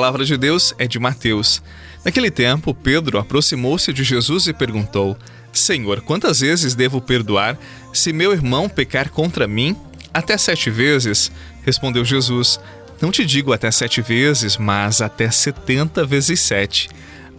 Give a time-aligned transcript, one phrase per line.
[0.00, 1.62] palavra de Deus é de Mateus.
[2.02, 5.14] Naquele tempo, Pedro aproximou-se de Jesus e perguntou:
[5.52, 7.58] Senhor, quantas vezes devo perdoar
[7.92, 9.76] se meu irmão pecar contra mim?
[10.12, 11.30] Até sete vezes?
[11.66, 12.58] Respondeu Jesus.
[12.98, 16.88] Não te digo até sete vezes, mas até setenta vezes sete.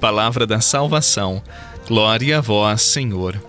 [0.00, 1.40] Palavra da salvação.
[1.86, 3.40] Glória a vós, Senhor.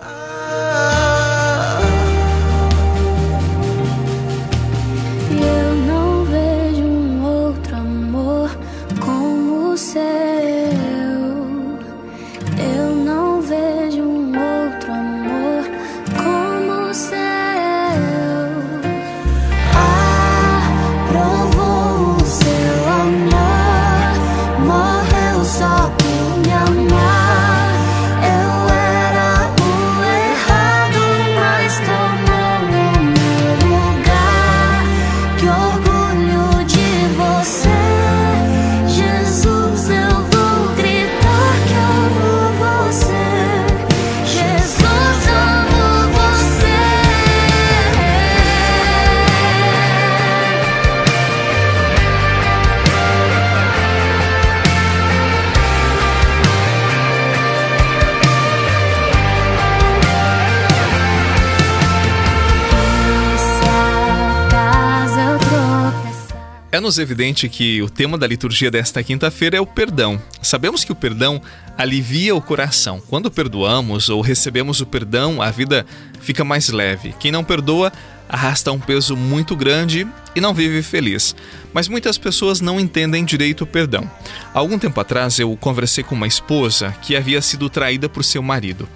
[66.79, 70.17] É-nos evidente que o tema da liturgia desta quinta-feira é o perdão.
[70.41, 71.41] Sabemos que o perdão
[71.77, 73.03] alivia o coração.
[73.09, 75.85] Quando perdoamos ou recebemos o perdão, a vida
[76.21, 77.13] fica mais leve.
[77.19, 77.91] Quem não perdoa
[78.29, 81.35] arrasta um peso muito grande e não vive feliz.
[81.73, 84.09] Mas muitas pessoas não entendem direito o perdão.
[84.53, 88.87] Algum tempo atrás eu conversei com uma esposa que havia sido traída por seu marido.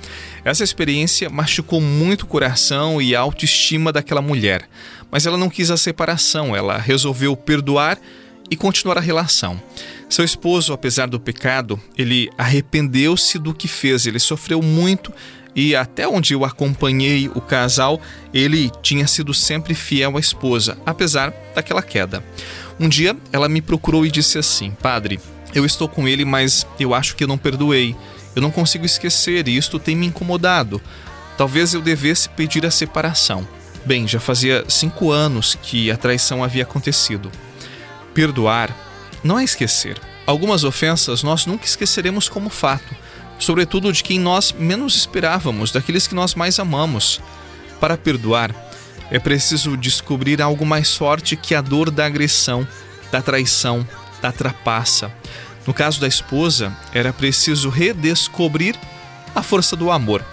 [0.46, 4.70] Essa experiência machucou muito o coração e a autoestima daquela mulher
[5.14, 8.00] mas ela não quis a separação, ela resolveu perdoar
[8.50, 9.62] e continuar a relação.
[10.10, 15.14] Seu esposo, apesar do pecado, ele arrependeu-se do que fez, ele sofreu muito
[15.56, 18.02] e até onde eu acompanhei o casal,
[18.34, 22.24] ele tinha sido sempre fiel à esposa, apesar daquela queda.
[22.80, 25.20] Um dia ela me procurou e disse assim: Padre,
[25.54, 27.96] eu estou com ele, mas eu acho que não perdoei.
[28.36, 30.82] Eu não consigo esquecer e isto tem me incomodado.
[31.38, 33.48] Talvez eu devesse pedir a separação.
[33.86, 37.32] Bem, já fazia cinco anos que a traição havia acontecido.
[38.14, 38.76] Perdoar
[39.24, 40.00] não é esquecer.
[40.26, 42.96] Algumas ofensas nós nunca esqueceremos como fato,
[43.44, 47.20] sobretudo de quem nós menos esperávamos, daqueles que nós mais amamos.
[47.80, 48.56] Para perdoar,
[49.12, 52.68] é preciso descobrir algo mais forte que a dor da agressão,
[53.12, 53.88] da traição,
[54.22, 55.12] da trapaça.
[55.68, 58.76] No caso da esposa, era preciso redescobrir
[59.36, 60.26] a força do amor.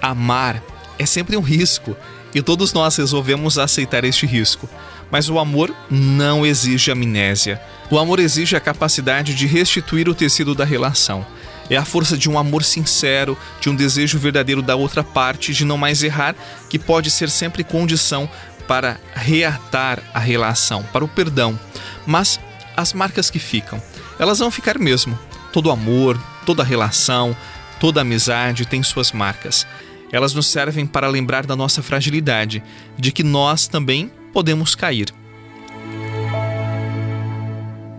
[0.00, 0.62] Amar
[0.98, 1.96] é sempre um risco
[2.34, 4.68] e todos nós resolvemos aceitar este risco.
[5.10, 7.60] Mas o amor não exige amnésia.
[7.90, 11.26] O amor exige a capacidade de restituir o tecido da relação.
[11.70, 15.64] É a força de um amor sincero, de um desejo verdadeiro da outra parte de
[15.64, 16.34] não mais errar,
[16.68, 18.28] que pode ser sempre condição
[18.66, 21.58] para reatar a relação, para o perdão.
[22.04, 22.40] Mas
[22.76, 23.80] as marcas que ficam,
[24.18, 25.18] elas vão ficar mesmo.
[25.52, 27.36] Todo amor, toda relação,
[27.78, 29.66] toda amizade tem suas marcas.
[30.12, 32.62] Elas nos servem para lembrar da nossa fragilidade,
[32.98, 35.08] de que nós também podemos cair.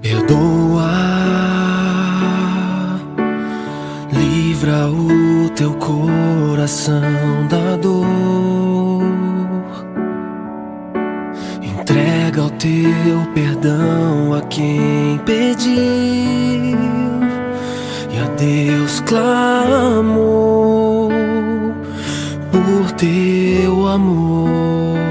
[0.01, 0.60] Perdoa,
[4.61, 7.01] livra o teu coração
[7.49, 8.05] da dor,
[11.63, 15.73] entrega o teu perdão a quem pediu
[18.11, 21.09] e a Deus clamou
[22.51, 25.01] por teu amor.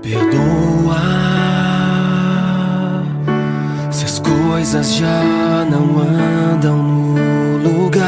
[0.00, 1.23] Perdoa
[4.64, 8.00] coisas já não andam no lugar.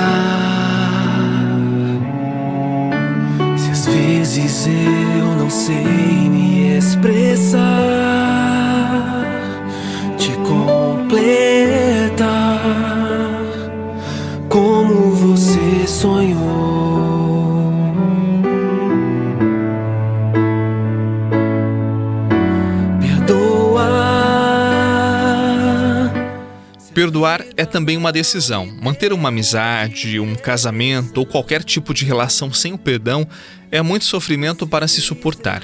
[3.58, 5.84] Se às vezes eu não sei
[6.30, 8.06] me expressar.
[26.96, 28.66] Perdoar é também uma decisão.
[28.80, 33.28] Manter uma amizade, um casamento ou qualquer tipo de relação sem o perdão
[33.70, 35.62] é muito sofrimento para se suportar.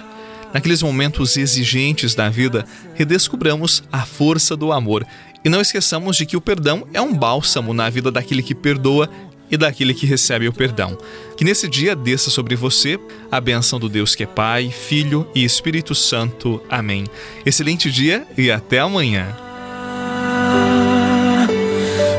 [0.52, 5.06] Naqueles momentos exigentes da vida, redescobramos a força do amor
[5.42, 9.08] e não esqueçamos de que o perdão é um bálsamo na vida daquele que perdoa
[9.50, 10.98] e daquele que recebe o perdão.
[11.34, 13.00] Que nesse dia desça sobre você
[13.30, 16.62] a benção do Deus que é Pai, Filho e Espírito Santo.
[16.68, 17.06] Amém.
[17.46, 19.34] Excelente dia e até amanhã.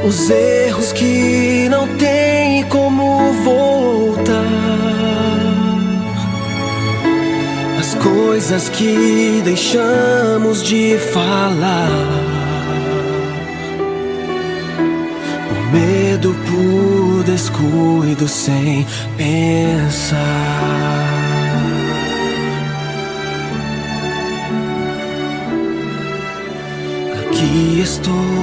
[0.06, 4.34] Os erros que não tem como voltar.
[7.80, 11.90] As coisas que deixamos de falar.
[15.50, 18.86] O medo por descuido sem
[19.16, 20.14] pensar.
[27.22, 28.43] Aqui estou